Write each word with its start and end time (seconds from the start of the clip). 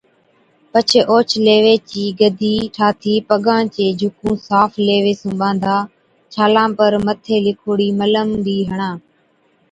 پڇي 0.71 0.99
اوهچ 1.09 1.29
ليوي 1.45 1.75
چِي 1.89 2.03
گڌِي 2.19 2.55
ٺاهٿِي 2.75 3.13
پگان 3.29 3.63
چي 3.75 3.85
جھِڪُون 3.99 4.35
صاف 4.47 4.71
ليوي 4.87 5.13
سُون 5.21 5.33
ٻانڌا۔ 5.39 5.75
ڇالان 6.33 6.69
پر 6.77 6.91
مٿي 7.05 7.35
لِکوڙا 7.45 7.87
ملم 7.99 8.29
بِي 8.45 8.57
هڻا 8.69 8.89